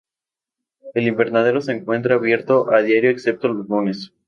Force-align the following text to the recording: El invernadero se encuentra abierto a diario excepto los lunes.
El 0.95 1.05
invernadero 1.07 1.61
se 1.61 1.73
encuentra 1.73 2.15
abierto 2.15 2.73
a 2.73 2.81
diario 2.81 3.11
excepto 3.11 3.49
los 3.49 3.67
lunes. 3.69 4.11